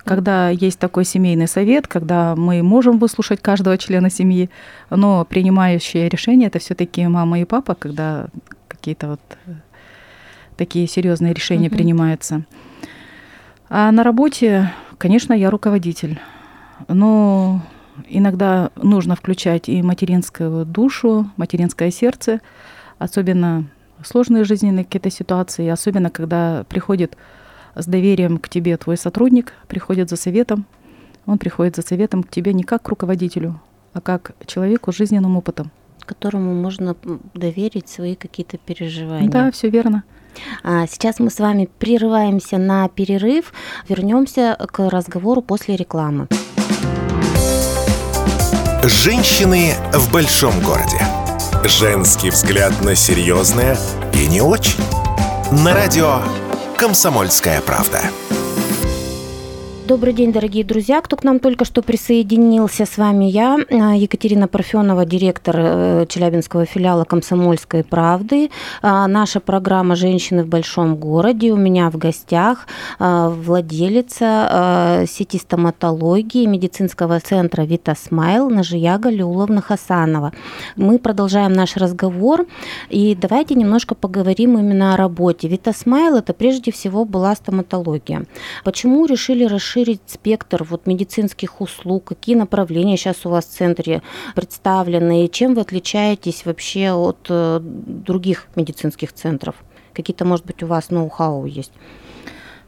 Когда 0.05 0.49
есть 0.49 0.79
такой 0.79 1.05
семейный 1.05 1.47
совет, 1.47 1.87
когда 1.87 2.35
мы 2.37 2.62
можем 2.62 2.99
выслушать 2.99 3.43
каждого 3.43 3.77
члена 3.77 4.11
семьи, 4.11 4.49
но 4.89 5.25
принимающее 5.25 6.09
решение 6.09 6.49
это 6.49 6.59
все-таки 6.59 7.07
мама 7.07 7.41
и 7.41 7.45
папа, 7.45 7.75
когда 7.75 8.29
какие-то 8.69 9.09
вот 9.09 9.21
э, 9.47 9.53
такие 10.57 10.87
серьезные 10.87 11.35
решения 11.35 11.69
uh-huh. 11.69 11.77
принимаются. 11.77 12.45
А 13.69 13.93
на 13.93 14.03
работе, 14.03 14.73
конечно, 14.99 15.33
я 15.33 15.50
руководитель. 15.50 16.19
Но 16.89 17.62
иногда 18.09 18.71
нужно 18.77 19.17
включать 19.17 19.69
и 19.69 19.83
материнскую 19.83 20.65
душу, 20.65 21.31
материнское 21.37 21.91
сердце, 21.91 22.41
особенно 22.99 23.65
сложные 24.04 24.45
жизненные 24.45 24.85
какие-то 24.85 25.11
ситуации, 25.11 25.69
особенно 25.69 26.11
когда 26.11 26.64
приходит 26.69 27.16
с 27.75 27.87
доверием 27.87 28.38
к 28.38 28.49
тебе 28.49 28.76
твой 28.76 28.97
сотрудник, 28.97 29.52
приходит 29.69 30.11
за 30.11 30.16
советом, 30.16 30.66
он 31.26 31.38
приходит 31.38 31.76
за 31.76 31.83
советом 31.83 32.23
к 32.23 32.30
тебе 32.30 32.52
не 32.52 32.62
как 32.62 32.83
к 32.83 32.88
руководителю, 32.88 33.61
а 33.92 34.00
как 34.00 34.33
к 34.38 34.47
человеку 34.47 34.92
с 34.92 34.97
жизненным 34.97 35.37
опытом. 35.37 35.71
Которому 36.04 36.54
можно 36.54 36.97
доверить 37.35 37.88
свои 37.88 38.16
какие-то 38.16 38.59
переживания. 38.59 39.30
Да, 39.30 39.50
все 39.50 39.69
верно. 39.69 40.02
А 40.62 40.87
сейчас 40.87 41.19
мы 41.21 41.30
с 41.30 41.38
вами 41.38 41.69
прерываемся 41.78 42.59
на 42.59 42.88
перерыв, 42.88 43.52
вернемся 43.88 44.57
к 44.73 44.88
разговору 44.88 45.42
после 45.42 45.76
рекламы. 45.76 46.28
Женщины 48.83 49.75
в 49.92 50.12
большом 50.12 50.59
городе. 50.62 51.20
Женский 51.64 52.31
взгляд 52.31 52.81
на 52.81 52.95
серьезное 52.95 53.79
и 54.14 54.26
не 54.26 54.40
очень. 54.40 54.83
На 55.52 55.75
радио 55.75 56.23
«Комсомольская 56.79 57.61
правда». 57.61 58.00
Добрый 59.90 60.12
день, 60.12 60.32
дорогие 60.32 60.62
друзья. 60.62 61.00
Кто 61.00 61.16
к 61.16 61.25
нам 61.25 61.40
только 61.40 61.64
что 61.64 61.82
присоединился, 61.82 62.87
с 62.87 62.97
вами 62.97 63.25
я, 63.25 63.59
а, 63.68 63.97
Екатерина 63.97 64.47
Парфенова, 64.47 65.04
директор 65.04 65.56
э, 65.59 66.06
Челябинского 66.09 66.64
филиала 66.64 67.02
«Комсомольской 67.02 67.82
правды». 67.82 68.50
А, 68.82 69.09
наша 69.09 69.40
программа 69.40 69.97
«Женщины 69.97 70.44
в 70.44 70.47
большом 70.47 70.94
городе». 70.94 71.50
У 71.50 71.56
меня 71.56 71.90
в 71.90 71.99
гостях 71.99 72.68
а, 73.00 73.30
владелица 73.30 75.06
сети 75.09 75.38
стоматологии 75.38 76.47
медицинского 76.47 77.18
центра 77.18 77.62
«Вита 77.62 77.97
Смайл» 77.97 78.49
Нажияга 78.49 79.11
Люловна 79.11 79.61
Хасанова. 79.61 80.32
Мы 80.76 81.00
продолжаем 81.00 81.52
наш 81.52 81.76
разговор, 81.76 82.47
и 82.90 83.16
давайте 83.20 83.56
немножко 83.56 83.97
поговорим 83.97 84.56
именно 84.56 84.94
о 84.94 84.97
работе. 84.97 85.49
«Вита 85.49 85.73
Смайл»– 85.73 86.14
это 86.18 86.32
прежде 86.32 86.70
всего 86.70 87.04
была 87.04 87.35
стоматология. 87.35 88.25
Почему 88.62 89.04
решили 89.06 89.42
расширить 89.47 89.80
расширить 89.81 90.03
спектр 90.07 90.65
вот, 90.65 90.87
медицинских 90.87 91.61
услуг, 91.61 92.05
какие 92.05 92.37
направления 92.37 92.97
сейчас 92.97 93.25
у 93.25 93.31
вас 93.31 93.47
в 93.47 93.51
центре 93.51 94.03
представлены, 94.35 95.25
и 95.25 95.31
чем 95.31 95.55
вы 95.55 95.63
отличаетесь 95.63 96.45
вообще 96.45 96.93
от 96.93 97.27
э, 97.29 97.61
других 97.63 98.49
медицинских 98.57 99.13
центров? 99.13 99.55
Какие-то, 99.95 100.25
может 100.25 100.47
быть, 100.47 100.63
у 100.63 100.67
вас 100.67 100.91
ноу-хау 100.91 101.47
есть? 101.47 101.73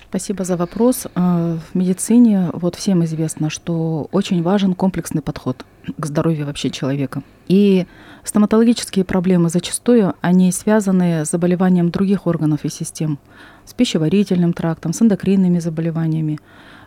Спасибо 0.09 0.45
за 0.45 0.57
вопрос. 0.57 1.07
Э, 1.14 1.59
в 1.73 1.75
медицине 1.75 2.50
вот 2.52 2.75
всем 2.75 3.04
известно, 3.04 3.50
что 3.50 4.09
очень 4.12 4.42
важен 4.42 4.75
комплексный 4.75 5.23
подход 5.23 5.64
к 5.99 6.07
здоровью 6.07 6.47
вообще 6.47 6.71
человека. 6.71 7.23
И 7.49 7.87
стоматологические 8.25 9.04
проблемы 9.04 9.49
зачастую, 9.49 10.14
они 10.21 10.52
связаны 10.52 11.25
с 11.25 11.31
заболеванием 11.31 11.90
других 11.90 12.26
органов 12.26 12.64
и 12.64 12.69
систем, 12.69 13.19
с 13.64 13.75
пищеварительным 13.75 14.52
трактом, 14.52 14.92
с 14.92 15.02
эндокринными 15.02 15.61
заболеваниями. 15.61 16.38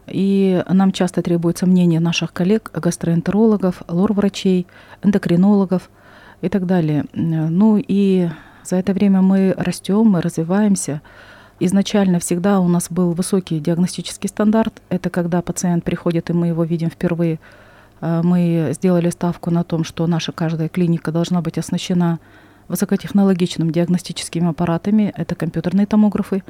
И 0.08 0.64
нам 0.70 0.92
часто 0.92 1.22
требуется 1.22 1.66
мнение 1.66 2.00
наших 2.00 2.34
коллег, 2.34 2.72
гастроэнтерологов, 2.74 3.82
лор-врачей, 3.88 4.68
эндокринологов 5.04 5.90
и 6.42 6.50
так 6.50 6.66
далее. 6.66 7.06
Ну 7.14 7.78
и 7.78 8.30
за 8.64 8.78
это 8.78 8.94
время 8.94 9.22
мы 9.22 9.54
растем, 9.58 10.06
мы 10.08 10.22
развиваемся. 10.22 11.02
Изначально 11.60 12.20
всегда 12.20 12.60
у 12.60 12.68
нас 12.68 12.88
был 12.90 13.14
высокий 13.14 13.60
диагностический 13.60 14.28
стандарт. 14.28 14.82
Это 14.90 15.10
когда 15.10 15.42
пациент 15.42 15.84
приходит, 15.84 16.30
и 16.30 16.34
мы 16.34 16.48
его 16.48 16.64
видим 16.64 16.90
впервые. 16.90 17.40
А, 18.02 18.22
мы 18.24 18.72
сделали 18.74 19.10
ставку 19.10 19.52
на 19.52 19.64
том, 19.64 19.86
что 19.86 20.06
наша 20.06 20.34
каждая 20.34 20.68
клиника 20.68 21.12
должна 21.12 21.42
быть 21.42 21.58
оснащена 21.58 22.20
высокотехнологичными 22.68 23.72
диагностическими 23.72 24.50
аппаратами. 24.50 25.14
Это 25.16 25.36
компьютерные 25.36 25.86
томографы 25.86 26.44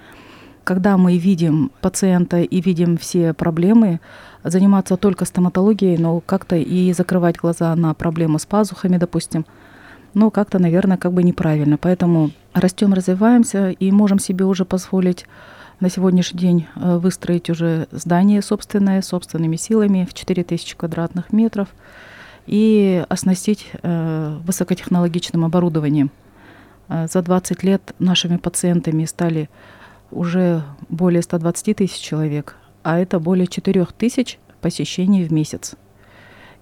когда 0.66 0.98
мы 0.98 1.18
видим 1.18 1.72
пациента 1.80 2.42
и 2.42 2.60
видим 2.60 2.98
все 2.98 3.34
проблемы, 3.34 4.02
заниматься 4.44 4.98
только 4.98 5.24
стоматологией, 5.24 5.98
но 5.98 6.20
как-то 6.20 6.56
и 6.58 6.92
закрывать 6.92 7.38
глаза 7.38 7.74
на 7.76 7.94
проблему 7.94 8.40
с 8.40 8.46
пазухами, 8.46 8.98
допустим, 8.98 9.46
ну, 10.16 10.32
как-то, 10.32 10.60
наверное, 10.60 10.98
как 10.98 11.14
бы 11.14 11.24
неправильно. 11.24 11.78
Поэтому 11.78 12.32
растем, 12.54 12.94
развиваемся 12.94 13.70
и 13.70 13.92
можем 13.92 14.18
себе 14.18 14.46
уже 14.46 14.66
позволить 14.66 15.26
на 15.80 15.90
сегодняшний 15.90 16.40
день 16.40 16.68
э, 16.76 16.98
выстроить 16.98 17.50
уже 17.50 17.88
здание 17.92 18.42
собственное, 18.42 19.02
собственными 19.02 19.58
силами 19.58 20.08
в 20.10 20.14
4000 20.14 20.78
квадратных 20.78 21.32
метров 21.32 21.68
и 22.48 23.04
оснастить 23.10 23.70
э, 23.84 24.38
высокотехнологичным 24.46 25.44
оборудованием. 25.46 26.12
Э, 26.88 27.08
за 27.08 27.22
20 27.22 27.64
лет 27.64 27.94
нашими 28.00 28.38
пациентами 28.38 29.06
стали 29.06 29.50
уже 30.12 30.64
более 30.90 31.22
120 31.22 31.78
тысяч 31.78 32.00
человек, 32.00 32.56
а 32.84 33.00
это 33.00 33.20
более 33.20 33.48
4 33.48 33.86
тысяч 33.98 34.40
посещений 34.62 35.24
в 35.24 35.32
месяц. 35.32 35.76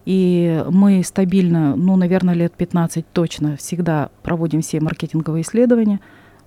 И 0.05 0.63
мы 0.69 1.03
стабильно, 1.03 1.75
ну, 1.75 1.95
наверное, 1.95 2.33
лет 2.33 2.53
15 2.53 3.05
точно 3.13 3.55
всегда 3.55 4.09
проводим 4.21 4.61
все 4.61 4.81
маркетинговые 4.81 5.43
исследования. 5.43 5.99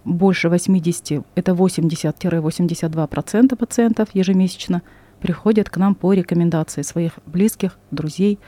Больше 0.04 0.48
80, 0.48 1.24
это 1.34 1.52
80-82% 1.52 3.56
пациентов 3.56 4.08
ежемесячно 4.12 4.82
приходят 5.20 5.70
к 5.70 5.78
нам 5.78 5.94
по 5.94 6.12
рекомендации 6.12 6.82
своих 6.82 7.12
близких, 7.24 7.78
друзей, 7.90 8.38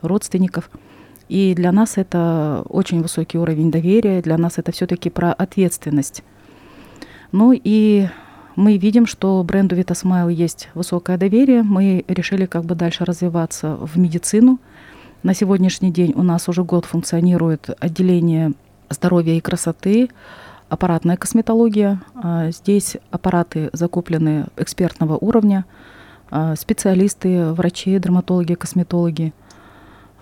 родственников. 0.00 0.70
И 1.28 1.54
для 1.54 1.72
нас 1.72 1.98
это 1.98 2.64
очень 2.68 3.02
высокий 3.02 3.38
уровень 3.38 3.70
доверия, 3.70 4.22
для 4.22 4.38
нас 4.38 4.58
это 4.58 4.72
все-таки 4.72 5.10
про 5.10 5.32
ответственность 5.32 6.22
ну 7.34 7.52
и 7.52 8.06
мы 8.54 8.76
видим, 8.76 9.06
что 9.06 9.42
бренду 9.42 9.74
Vitasmile 9.74 10.32
есть 10.32 10.68
высокое 10.74 11.18
доверие. 11.18 11.64
Мы 11.64 12.04
решили 12.06 12.46
как 12.46 12.64
бы 12.64 12.76
дальше 12.76 13.04
развиваться 13.04 13.74
в 13.74 13.98
медицину. 13.98 14.60
На 15.24 15.34
сегодняшний 15.34 15.90
день 15.90 16.12
у 16.14 16.22
нас 16.22 16.48
уже 16.48 16.62
год 16.62 16.84
функционирует 16.84 17.70
отделение 17.80 18.52
здоровья 18.88 19.32
и 19.32 19.40
красоты, 19.40 20.10
аппаратная 20.68 21.16
косметология. 21.16 22.00
А, 22.14 22.52
здесь 22.52 22.98
аппараты 23.10 23.68
закуплены 23.72 24.46
экспертного 24.56 25.16
уровня, 25.16 25.64
а, 26.30 26.54
специалисты, 26.54 27.46
врачи, 27.46 27.98
дерматологи, 27.98 28.54
косметологи. 28.54 29.34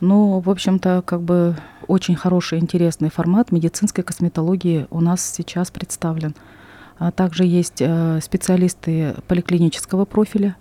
Ну, 0.00 0.40
в 0.40 0.48
общем-то, 0.48 1.02
как 1.04 1.20
бы 1.20 1.56
очень 1.88 2.16
хороший, 2.16 2.58
интересный 2.58 3.10
формат 3.10 3.52
медицинской 3.52 4.02
косметологии 4.02 4.86
у 4.88 5.02
нас 5.02 5.22
сейчас 5.22 5.70
представлен. 5.70 6.34
А 7.02 7.10
также 7.10 7.44
есть 7.44 7.80
э, 7.80 8.20
специалисты 8.22 9.16
поликлинического 9.26 10.04
профиля. 10.04 10.54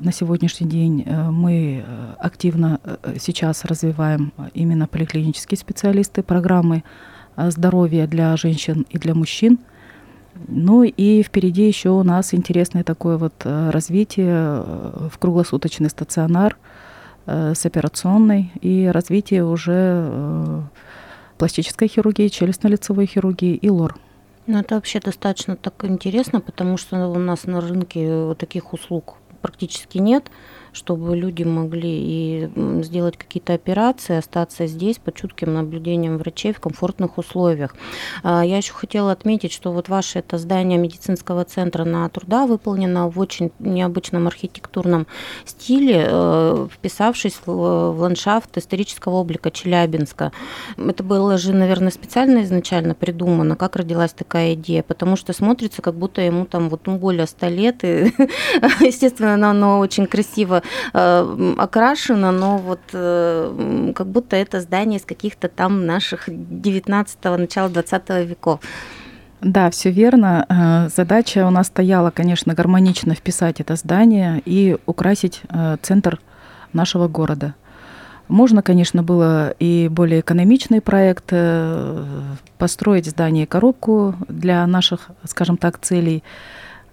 На 0.00 0.10
сегодняшний 0.10 0.66
день 0.66 1.04
э, 1.06 1.30
мы 1.30 1.84
э, 1.86 2.14
активно 2.18 2.80
сейчас 3.20 3.64
развиваем 3.64 4.32
именно 4.54 4.88
поликлинические 4.88 5.56
специалисты, 5.56 6.24
программы 6.24 6.82
здоровья 7.36 8.08
для 8.08 8.36
женщин 8.36 8.86
и 8.90 8.98
для 8.98 9.14
мужчин. 9.14 9.60
Ну 10.48 10.82
и 10.82 11.22
впереди 11.22 11.68
еще 11.68 11.90
у 11.90 12.02
нас 12.02 12.34
интересное 12.34 12.82
такое 12.82 13.16
вот 13.16 13.34
развитие 13.44 14.64
в 15.12 15.12
круглосуточный 15.20 15.90
стационар 15.90 16.56
с 17.26 17.64
операционной 17.64 18.50
и 18.60 18.90
развитие 18.92 19.44
уже 19.44 20.64
пластической 21.38 21.86
хирургии, 21.86 22.26
челюстно-лицевой 22.26 23.06
хирургии 23.06 23.54
и 23.54 23.70
лор. 23.70 23.94
Ну, 24.46 24.58
это 24.58 24.74
вообще 24.74 24.98
достаточно 24.98 25.56
так 25.56 25.84
интересно, 25.84 26.40
потому 26.40 26.76
что 26.76 27.08
у 27.08 27.18
нас 27.18 27.44
на 27.44 27.60
рынке 27.60 28.34
таких 28.34 28.72
услуг 28.72 29.16
практически 29.40 29.98
нет 29.98 30.30
чтобы 30.72 31.16
люди 31.16 31.42
могли 31.42 31.90
и 31.90 32.50
сделать 32.82 33.16
какие-то 33.16 33.52
операции, 33.54 34.16
остаться 34.16 34.66
здесь 34.66 34.98
под 34.98 35.14
чутким 35.14 35.54
наблюдением 35.54 36.18
врачей 36.18 36.52
в 36.52 36.60
комфортных 36.60 37.18
условиях. 37.18 37.74
А, 38.22 38.44
я 38.44 38.56
еще 38.56 38.72
хотела 38.72 39.12
отметить, 39.12 39.52
что 39.52 39.72
вот 39.72 39.88
ваше 39.88 40.20
это 40.20 40.38
здание 40.38 40.78
медицинского 40.78 41.44
центра 41.44 41.84
на 41.84 42.08
труда 42.08 42.46
выполнено 42.46 43.08
в 43.08 43.18
очень 43.18 43.50
необычном 43.58 44.26
архитектурном 44.26 45.06
стиле, 45.44 46.06
э, 46.08 46.68
вписавшись 46.72 47.38
в 47.44 47.94
ландшафт 47.98 48.56
исторического 48.56 49.16
облика 49.16 49.50
Челябинска. 49.50 50.32
Это 50.76 51.02
было 51.02 51.36
же, 51.38 51.52
наверное, 51.52 51.90
специально 51.90 52.42
изначально 52.44 52.94
придумано, 52.94 53.56
как 53.56 53.76
родилась 53.76 54.12
такая 54.12 54.54
идея, 54.54 54.82
потому 54.82 55.16
что 55.16 55.32
смотрится, 55.32 55.82
как 55.82 55.94
будто 55.94 56.20
ему 56.22 56.46
там 56.46 56.68
вот 56.68 56.86
ну, 56.86 56.96
более 56.96 57.26
100 57.26 57.48
лет, 57.48 57.84
и, 57.84 58.12
естественно, 58.80 59.34
оно, 59.34 59.50
оно 59.50 59.78
очень 59.78 60.06
красиво 60.06 60.61
э, 60.92 61.54
окрашено, 61.58 62.32
но 62.32 62.58
вот 62.58 62.80
э, 62.92 63.92
как 63.94 64.06
будто 64.06 64.36
это 64.36 64.60
здание 64.60 64.98
из 64.98 65.04
каких-то 65.04 65.48
там 65.48 65.86
наших 65.86 66.28
19-го, 66.28 67.36
начала 67.36 67.68
20 67.68 68.08
веков. 68.28 68.60
Да, 69.40 69.70
все 69.70 69.90
верно. 69.90 70.46
Э, 70.48 70.88
задача 70.94 71.46
у 71.46 71.50
нас 71.50 71.66
стояла, 71.66 72.10
конечно, 72.10 72.54
гармонично 72.54 73.14
вписать 73.14 73.60
это 73.60 73.76
здание 73.76 74.42
и 74.44 74.76
украсить 74.86 75.42
центр 75.82 76.20
нашего 76.72 77.08
города. 77.08 77.54
Можно, 78.28 78.62
конечно, 78.62 79.02
было 79.02 79.50
и 79.58 79.88
более 79.90 80.20
экономичный 80.20 80.80
проект, 80.80 81.32
построить 82.56 83.06
здание-коробку 83.06 84.14
для 84.28 84.66
наших, 84.66 85.10
скажем 85.24 85.56
так, 85.56 85.78
целей– 85.80 86.22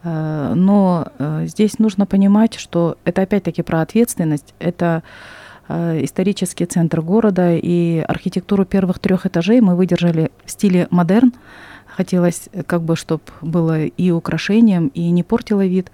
но 0.04 1.08
э, 1.18 1.46
здесь 1.48 1.80
нужно 1.80 2.06
понимать, 2.06 2.56
что 2.56 2.98
это 3.06 3.22
опять-таки 3.22 3.62
про 3.62 3.82
ответственность. 3.82 4.54
Это 4.60 5.04
э, 5.68 6.04
исторический 6.04 6.66
центр 6.66 7.02
города, 7.02 7.56
и 7.56 8.00
архитектуру 8.08 8.66
первых 8.66 9.00
трех 9.00 9.26
этажей 9.26 9.62
мы 9.62 9.76
выдержали 9.76 10.32
в 10.46 10.52
стиле 10.52 10.88
модерн. 10.90 11.34
Хотелось, 11.88 12.50
как 12.66 12.82
бы, 12.84 12.96
чтобы 12.96 13.24
было 13.42 13.84
и 13.84 14.12
украшением, 14.12 14.88
и 14.88 15.10
не 15.10 15.24
портило 15.24 15.66
вид. 15.66 15.92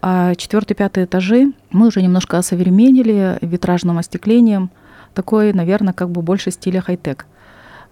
А 0.00 0.34
четвертый, 0.34 0.74
пятый 0.74 1.04
этажи 1.04 1.52
мы 1.70 1.88
уже 1.88 2.02
немножко 2.02 2.38
осовременили 2.38 3.38
витражным 3.40 3.98
остеклением. 3.98 4.70
Такой, 5.14 5.52
наверное, 5.52 5.92
как 5.92 6.10
бы 6.10 6.22
больше 6.22 6.50
стиля 6.50 6.80
хай-тек. 6.80 7.26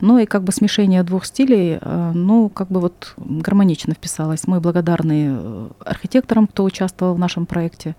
Ну 0.00 0.18
и 0.18 0.26
как 0.26 0.42
бы 0.42 0.52
смешение 0.52 1.02
двух 1.02 1.24
стилей, 1.24 1.78
э, 1.80 2.10
ну, 2.14 2.48
как 2.48 2.68
бы 2.68 2.80
вот 2.80 3.14
гармонично 3.16 3.94
вписалось. 3.94 4.46
Мы 4.46 4.60
благодарны 4.60 5.38
э, 5.38 5.68
архитекторам, 5.84 6.46
кто 6.46 6.64
участвовал 6.64 7.14
в 7.14 7.18
нашем 7.18 7.46
проекте. 7.46 7.96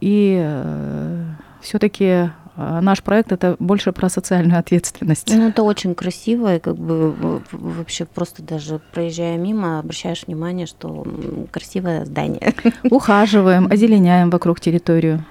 И 0.00 0.38
э, 0.40 1.24
все-таки 1.60 2.30
наш 2.56 3.02
проект 3.02 3.32
это 3.32 3.56
больше 3.58 3.92
про 3.92 4.08
социальную 4.08 4.58
ответственность. 4.58 5.30
Ну, 5.34 5.48
это 5.48 5.62
очень 5.62 5.94
красиво, 5.94 6.56
и 6.56 6.58
как 6.58 6.74
бы 6.78 7.42
вообще 7.52 8.06
просто 8.06 8.42
даже 8.42 8.80
проезжая 8.94 9.36
мимо, 9.36 9.78
обращаешь 9.78 10.24
внимание, 10.26 10.64
что 10.64 11.06
красивое 11.50 12.06
здание. 12.06 12.54
Ухаживаем, 12.90 13.66
озеленяем 13.70 14.30
вокруг 14.30 14.58
территорию. 14.58 15.22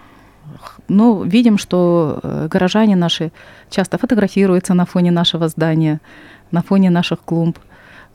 Ну, 0.87 1.23
видим, 1.23 1.57
что 1.57 2.19
э, 2.23 2.47
горожане 2.49 2.95
наши 2.95 3.31
часто 3.69 3.97
фотографируются 3.97 4.73
на 4.73 4.85
фоне 4.85 5.11
нашего 5.11 5.47
здания, 5.47 5.99
на 6.51 6.61
фоне 6.61 6.89
наших 6.89 7.21
клумб. 7.21 7.57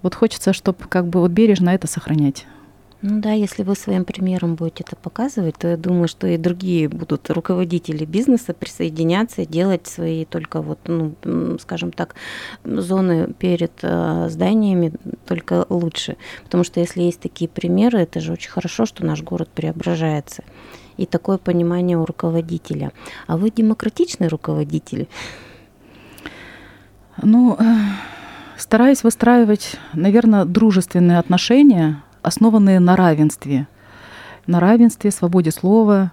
Вот 0.03 0.15
хочется, 0.15 0.53
чтобы 0.53 0.79
как 0.89 1.07
бы 1.07 1.21
вот 1.21 1.31
бережно 1.31 1.71
это 1.71 1.87
сохранять. 1.87 2.47
Ну 3.03 3.21
да, 3.23 3.33
если 3.33 3.63
вы 3.63 3.77
своим 3.77 4.05
примером 4.05 4.57
будете 4.57 4.85
это 4.87 4.95
показывать, 4.95 5.57
то 5.57 5.69
я 5.69 5.79
думаю, 5.79 6.07
что 6.07 6.27
и 6.27 6.37
другие 6.37 6.87
будут 6.87 7.31
руководители 7.31 8.05
бизнеса 8.05 8.53
присоединяться 8.53 9.47
делать 9.47 9.87
свои 9.87 10.27
только 10.27 10.61
вот, 10.61 10.81
ну, 10.85 11.15
скажем 11.61 11.93
так, 11.93 12.15
зоны 12.63 13.33
перед 13.39 13.73
э, 13.81 14.29
зданиями 14.29 14.93
только 15.27 15.65
лучше. 15.71 16.19
Потому 16.45 16.63
что 16.63 16.81
если 16.81 17.01
есть 17.01 17.21
такие 17.21 17.49
примеры, 17.49 18.01
это 18.01 18.21
же 18.21 18.33
очень 18.33 18.51
хорошо, 18.51 18.85
что 18.85 19.05
наш 19.07 19.23
город 19.23 19.49
преображается 19.49 20.45
и 20.97 21.07
такое 21.07 21.39
понимание 21.39 21.97
у 21.97 22.05
руководителя. 22.05 22.93
А 23.27 23.37
вы 23.37 23.51
демократичный 23.51 24.29
руководитель? 24.29 25.09
Ну, 27.23 27.57
э, 27.59 27.65
стараюсь 28.57 29.03
выстраивать, 29.03 29.77
наверное, 29.93 30.45
дружественные 30.45 31.19
отношения, 31.19 32.03
основанные 32.23 32.81
на 32.81 32.97
равенстве. 32.97 33.67
На 34.47 34.61
равенстве, 34.61 35.11
свободе 35.11 35.51
слова, 35.51 36.13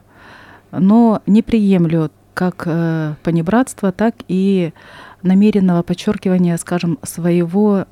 но 0.72 1.22
не 1.26 1.42
приемлю 1.42 2.12
как 2.34 2.64
э, 2.66 3.16
понебратство, 3.24 3.92
так 3.92 4.16
и 4.28 4.74
намеренного 5.24 5.82
подчеркивания, 5.82 6.58
скажем, 6.58 7.00
своего 7.04 7.86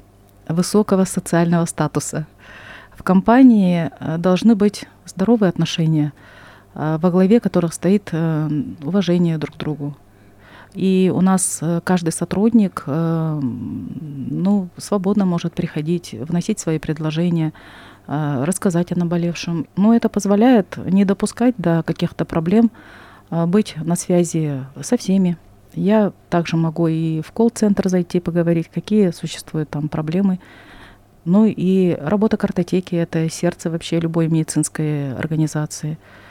высокого 0.47 1.05
социального 1.05 1.65
статуса. 1.65 2.27
В 2.95 3.03
компании 3.03 3.89
э, 3.99 4.17
должны 4.17 4.55
быть 4.55 4.85
здоровые 5.05 5.49
отношения– 5.49 6.13
во 6.75 7.09
главе 7.09 7.39
которых 7.39 7.73
стоит 7.73 8.09
э, 8.11 8.49
уважение 8.83 9.37
друг 9.37 9.55
к 9.55 9.57
другу. 9.59 9.95
И 10.73 11.09
у 11.13 11.21
нас 11.21 11.59
э, 11.61 11.79
каждый 11.83 12.11
сотрудник 12.11 12.83
ну, 12.85 14.67
свободно 14.77 15.25
может 15.25 15.53
приходить, 15.53 16.13
вносить 16.13 16.59
свои 16.59 16.79
предложения, 16.79 17.53
рассказать 18.07 18.91
о 18.91 18.99
наболевшем. 18.99 19.67
Но 19.77 19.95
это 19.95 20.09
позволяет 20.09 20.77
не 20.77 21.05
допускать 21.05 21.55
до 21.57 21.81
каких-то 21.81 22.23
проблем, 22.25 22.69
быть 23.31 23.75
на 23.77 23.95
связи 23.95 24.63
со 24.81 24.95
всеми. 24.97 25.37
Я 25.73 26.11
также 26.29 26.55
могу 26.55 26.87
и 26.87 27.21
в 27.21 27.31
колл-центр 27.31 27.89
зайти, 27.89 28.19
поговорить, 28.19 28.69
какие 28.71 29.09
существуют 29.09 29.71
там 29.71 29.89
проблемы. 29.89 30.39
Ну 31.23 31.45
и 31.45 31.97
работа 31.99 32.37
картотеки— 32.37 32.93
это 32.95 33.27
сердце 33.29 33.71
вообще 33.71 33.99
любой 33.99 34.27
медицинской 34.27 35.15
организации— 35.15 35.97
Э, 36.07 36.24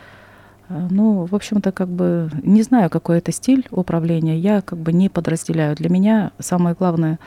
ну, 0.69 1.27
в 1.27 1.35
общем-то, 1.35 1.73
как 1.73 1.89
бы 1.89 2.31
не 2.43 2.63
знаю, 2.63 2.91
какой 2.91 3.19
это 3.19 3.33
стиль 3.33 3.67
управления, 3.71 4.39
я 4.39 4.63
как 4.63 4.79
бы 4.79 4.93
не 4.93 5.09
подразделяю. 5.09 5.77
Для 5.77 5.91
меня 5.91 6.33
самое 6.39 6.75
главное, 6.79 7.19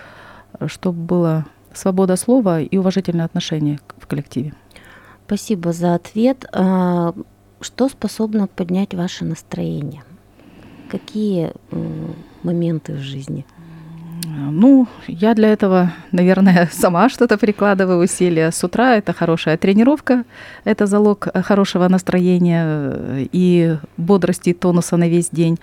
чтобы 0.65 1.00
была 1.00 1.45
свобода 1.73 2.15
слова 2.15 2.62
и 2.62 2.78
уважительное 2.78 3.26
отношение 3.26 3.80
в 3.97 4.08
коллективе. 4.08 4.54
Спасибо 5.26 5.73
за 5.73 5.93
ответ. 5.93 6.45
А, 6.54 7.13
что 7.62 7.89
способно 7.89 8.47
поднять 8.47 8.93
ваше 8.93 9.26
настроение? 9.26 10.04
Какие 10.89 11.52
моменты 12.43 12.93
в 12.93 13.00
жизни? 13.00 13.45
Ну, 14.39 14.88
я 15.08 15.34
для 15.34 15.52
этого, 15.52 15.91
наверное, 16.12 16.69
сама 16.71 17.10
что-то 17.10 17.39
прикладываю 17.39 18.04
усилия. 18.04 18.52
С 18.52 18.63
утра 18.63 18.95
это 18.95 19.12
хорошая 19.12 19.58
тренировка, 19.58 20.26
это 20.63 20.86
залог 20.86 21.28
э, 21.34 21.41
хорошего 21.41 21.88
настроения 21.88 22.63
э, 22.67 23.26
и 23.32 23.78
бодрости, 23.97 24.50
и 24.50 24.54
тонуса 24.54 24.95
на 24.95 25.10
весь 25.10 25.30
день. 25.30 25.58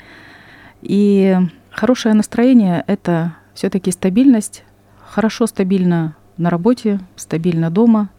И 0.83 1.39
хорошее 1.71 2.17
настроение– 2.17 2.83
это 2.89 3.37
все-таки 3.55 3.93
стабильность, 3.93 4.65
хорошо 5.07 5.47
стабильно 5.47 6.17
на 6.37 6.51
работе, 6.51 6.99
стабильно 7.15 7.71
дома. 7.71 8.11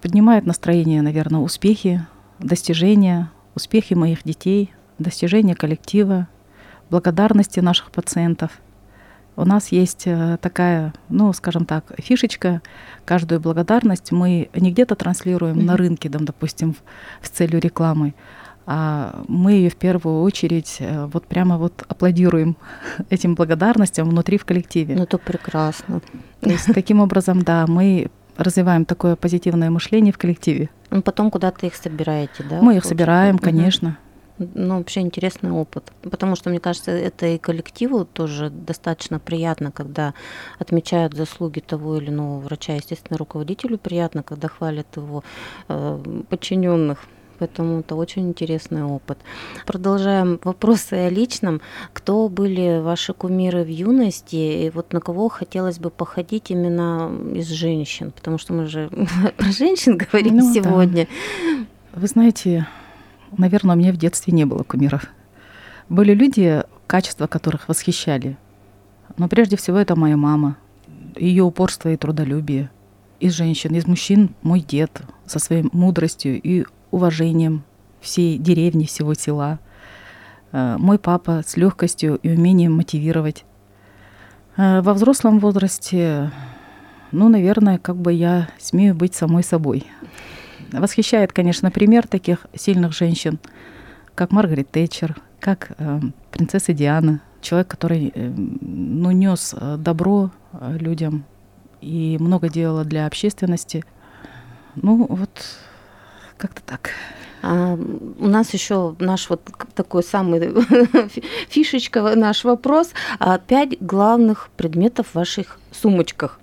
Поднимает 0.00 0.46
настроение, 0.46 1.02
наверное, 1.02 1.40
успехи, 1.40 2.06
достижения, 2.38 3.30
успехи 3.54 3.92
моих 3.92 4.24
детей, 4.24 4.72
достижения 4.98 5.54
коллектива, 5.54 6.28
благодарности 6.88 7.60
наших 7.60 7.90
пациентов– 7.90 8.52
у 9.36 9.44
нас 9.44 9.68
есть 9.68 10.02
э, 10.06 10.36
такая, 10.40 10.92
ну, 11.08 11.32
скажем 11.32 11.64
так, 11.64 11.92
фишечка. 11.98 12.60
Каждую 13.04 13.40
благодарность 13.40 14.12
мы 14.12 14.50
не 14.54 14.70
где-то 14.70 14.94
транслируем 14.94 15.58
mm-hmm. 15.58 15.64
на 15.64 15.76
рынке, 15.76 16.10
там, 16.10 16.24
допустим, 16.24 16.74
в, 16.74 17.26
с 17.26 17.30
целью 17.30 17.60
рекламы, 17.60 18.14
а 18.66 19.24
мы 19.28 19.52
ее 19.52 19.70
в 19.70 19.76
первую 19.76 20.22
очередь 20.22 20.76
э, 20.80 21.06
вот 21.06 21.26
прямо 21.26 21.56
вот 21.58 21.84
аплодируем 21.88 22.56
этим 23.10 23.34
благодарностям 23.34 24.08
внутри 24.08 24.38
в 24.38 24.44
коллективе. 24.44 24.94
Ну, 24.94 25.04
это 25.04 25.18
прекрасно. 25.18 26.00
То 26.40 26.50
есть 26.50 26.72
таким 26.74 27.00
образом, 27.00 27.42
да, 27.42 27.66
мы 27.66 28.10
развиваем 28.36 28.84
такое 28.84 29.16
позитивное 29.16 29.70
мышление 29.70 30.12
в 30.12 30.18
коллективе. 30.18 30.70
Ну, 30.90 31.02
потом 31.02 31.30
куда-то 31.30 31.66
их 31.66 31.74
собираете, 31.74 32.44
да? 32.48 32.60
Мы 32.60 32.76
их 32.76 32.84
собираем, 32.84 33.38
конечно. 33.38 33.98
Ну, 34.54 34.78
вообще 34.78 35.00
интересный 35.00 35.50
опыт. 35.50 35.92
Потому 36.02 36.36
что, 36.36 36.50
мне 36.50 36.60
кажется, 36.60 36.90
это 36.90 37.26
и 37.26 37.38
коллективу 37.38 38.04
тоже 38.04 38.50
достаточно 38.50 39.18
приятно, 39.18 39.70
когда 39.70 40.14
отмечают 40.58 41.14
заслуги 41.14 41.60
того 41.60 41.96
или 41.96 42.10
иного 42.10 42.40
врача. 42.40 42.74
Естественно, 42.74 43.18
руководителю 43.18 43.78
приятно, 43.78 44.22
когда 44.22 44.48
хвалят 44.48 44.86
его 44.96 45.24
э, 45.68 46.22
подчиненных 46.28 46.98
поэтому 47.42 47.80
это 47.80 47.96
очень 47.96 48.28
интересный 48.28 48.84
опыт. 48.84 49.18
Продолжаем 49.66 50.38
вопросы 50.44 50.94
о 50.94 51.10
личном. 51.10 51.60
Кто 51.92 52.28
были 52.28 52.80
ваши 52.80 53.14
кумиры 53.14 53.64
в 53.64 53.68
юности, 53.68 54.36
и 54.36 54.70
вот 54.70 54.92
на 54.92 55.00
кого 55.00 55.28
хотелось 55.28 55.80
бы 55.80 55.90
походить 55.90 56.52
именно 56.52 57.10
из 57.34 57.48
женщин? 57.48 58.12
Потому 58.12 58.38
что 58.38 58.52
мы 58.52 58.66
же 58.66 58.88
про 59.36 59.50
женщин 59.50 59.96
говорим 59.96 60.36
ну, 60.36 60.54
сегодня. 60.54 61.08
Да. 61.92 62.00
Вы 62.00 62.06
знаете, 62.06 62.66
наверное, 63.36 63.74
у 63.74 63.78
меня 63.78 63.92
в 63.92 63.96
детстве 63.96 64.32
не 64.32 64.44
было 64.44 64.62
кумиров. 64.62 65.06
Были 65.88 66.14
люди, 66.14 66.62
качества 66.86 67.26
которых 67.26 67.68
восхищали. 67.68 68.36
Но 69.16 69.28
прежде 69.28 69.56
всего 69.56 69.78
это 69.78 69.96
моя 69.96 70.16
мама, 70.16 70.56
ее 71.16 71.44
упорство 71.44 71.88
и 71.90 71.96
трудолюбие. 71.96 72.70
Из 73.20 73.32
женщин, 73.32 73.74
из 73.74 73.86
мужчин 73.86 74.34
мой 74.42 74.60
дед 74.60 75.02
со 75.26 75.38
своей 75.38 75.64
мудростью 75.72 76.40
и 76.40 76.64
уважением 76.90 77.62
всей 78.00 78.38
деревни, 78.38 78.84
всего 78.84 79.14
села. 79.14 79.58
Э, 80.50 80.76
мой 80.78 80.98
папа 80.98 81.42
с 81.46 81.56
легкостью 81.56 82.18
и 82.22 82.30
умением 82.30 82.74
мотивировать. 82.74 83.44
Э, 84.56 84.80
во 84.82 84.92
взрослом 84.92 85.38
возрасте, 85.38 86.30
ну, 87.10 87.28
наверное, 87.28 87.78
как 87.78 87.96
бы 87.96 88.12
я 88.12 88.48
смею 88.58 88.94
быть 88.94 89.14
самой 89.14 89.44
собой. 89.44 89.86
Восхищает, 90.72 91.32
конечно, 91.32 91.70
пример 91.70 92.06
таких 92.06 92.46
сильных 92.54 92.92
женщин, 92.92 93.38
как 94.14 94.32
Маргарет 94.32 94.70
Тэтчер, 94.70 95.16
как 95.38 95.72
э, 95.78 96.00
принцесса 96.30 96.72
Диана, 96.72 97.20
человек, 97.40 97.68
который 97.68 98.12
э, 98.14 98.28
ну, 98.28 99.10
нес 99.10 99.54
э, 99.58 99.76
добро 99.78 100.30
э, 100.52 100.76
людям 100.78 101.24
и 101.80 102.16
много 102.18 102.48
делала 102.48 102.84
для 102.84 103.06
общественности. 103.06 103.84
Ну, 104.76 105.06
вот 105.08 105.30
как-то 106.38 106.62
так. 106.62 106.90
А, 107.42 107.74
у 107.74 108.26
нас 108.26 108.54
еще 108.54 108.94
наш 109.00 109.28
вот 109.28 109.42
такой 109.74 110.02
самый 110.02 110.40
фишечка, 111.48 112.14
наш 112.14 112.44
вопрос. 112.44 112.90
А, 113.18 113.38
пять 113.38 113.80
главных 113.80 114.48
предметов 114.56 115.08
в 115.08 115.14
ваших 115.16 115.58
сумочках. 115.72 116.38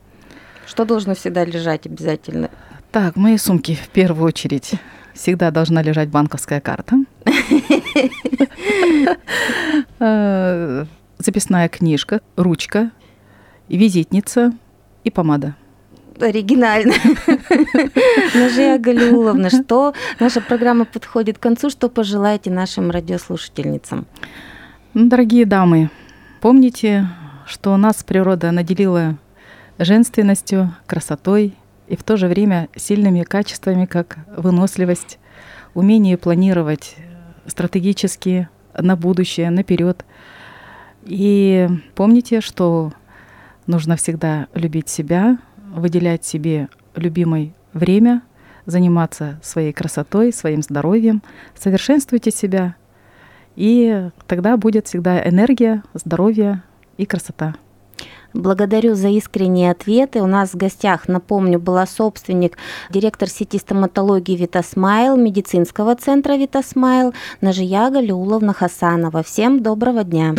Что 0.67 0.85
должно 0.85 1.15
всегда 1.15 1.45
лежать 1.45 1.87
обязательно? 1.87 2.51
Так, 2.91 3.15
в 3.15 3.19
моей 3.19 3.37
сумке 3.37 3.75
в 3.75 3.89
первую 3.89 4.27
очередь 4.27 4.73
всегда 5.13 5.51
должна 5.51 5.81
лежать 5.81 6.09
банковская 6.09 6.61
карта. 6.61 6.97
Э, 10.01 10.85
записная 11.17 11.67
книжка, 11.67 12.21
ручка, 12.35 12.91
визитница 13.67 14.53
и 15.03 15.11
помада 15.11 15.55
оригинально. 16.21 16.93
Нажия 18.33 18.77
Галиуловна, 18.77 19.49
что 19.49 19.93
наша 20.19 20.41
программа 20.41 20.85
подходит 20.85 21.37
к 21.37 21.41
концу, 21.41 21.69
что 21.69 21.89
пожелаете 21.89 22.51
нашим 22.51 22.91
радиослушательницам? 22.91 24.05
Ну, 24.93 25.07
дорогие 25.07 25.45
дамы, 25.45 25.89
помните, 26.41 27.07
что 27.45 27.75
нас 27.77 28.03
природа 28.03 28.51
наделила 28.51 29.17
женственностью, 29.77 30.75
красотой 30.87 31.55
и 31.89 31.95
в 31.95 32.03
то 32.03 32.15
же 32.17 32.27
время 32.27 32.69
сильными 32.75 33.23
качествами, 33.23 33.85
как 33.85 34.19
выносливость, 34.37 35.19
умение 35.73 36.17
планировать 36.17 36.95
стратегически 37.47 38.47
на 38.77 38.95
будущее, 38.95 39.49
наперед. 39.49 40.05
И 41.03 41.67
помните, 41.95 42.41
что 42.41 42.93
нужно 43.65 43.95
всегда 43.95 44.47
любить 44.53 44.87
себя, 44.87 45.39
выделять 45.57 46.23
себе 46.23 46.69
любимое 46.95 47.53
время, 47.73 48.21
заниматься 48.65 49.39
своей 49.41 49.73
красотой, 49.73 50.31
своим 50.31 50.61
здоровьем, 50.61 51.23
совершенствуйте 51.55 52.29
себя, 52.29 52.75
и 53.55 54.09
тогда 54.27 54.57
будет 54.57 54.87
всегда 54.87 55.27
энергия, 55.27 55.83
здоровье 55.93 56.61
и 56.97 57.05
красота. 57.05 57.55
Благодарю 58.33 58.95
за 58.95 59.09
искренние 59.09 59.71
ответы. 59.71 60.21
У 60.21 60.27
нас 60.27 60.51
в 60.51 60.57
гостях, 60.57 61.07
напомню, 61.07 61.59
была 61.59 61.85
собственник, 61.85 62.57
директор 62.89 63.27
сети 63.29 63.57
стоматологии 63.57 64.35
Витасмайл, 64.35 65.17
медицинского 65.17 65.95
центра 65.95 66.33
Витасмайл, 66.33 67.13
Нажия 67.41 67.89
Галиуловна 67.89 68.53
Хасанова. 68.53 69.23
Всем 69.23 69.61
доброго 69.61 70.03
дня. 70.03 70.35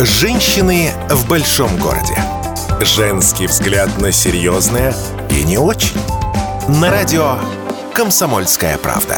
Женщины 0.00 0.90
в 1.08 1.28
большом 1.28 1.68
городе. 1.78 2.16
Женский 2.80 3.46
взгляд 3.46 3.90
на 4.00 4.12
серьезное 4.12 4.94
и 5.30 5.44
не 5.44 5.58
очень. 5.58 5.98
На 6.80 6.90
радио 6.90 7.36
«Комсомольская 7.92 8.78
правда». 8.78 9.16